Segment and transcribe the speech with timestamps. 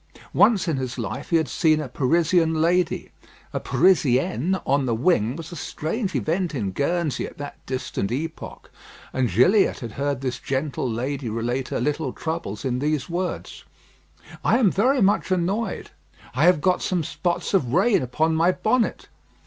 [0.33, 3.11] Once in his life he had seen a Parisian lady.
[3.53, 8.71] A Parisienne on the wing was a strange event in Guernsey at that distant epoch;
[9.13, 13.63] and Gilliatt had heard this gentle lady relate her little troubles in these words:
[14.43, 15.91] "I am very much annoyed;
[16.33, 19.07] I have got some spots of rain upon my bonnet.